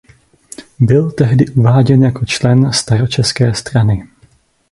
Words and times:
Byl 0.79 1.11
tehdy 1.11 1.45
uváděn 1.49 2.03
jako 2.03 2.25
člen 2.25 2.73
staročeské 2.73 3.53
strany. 3.53 4.07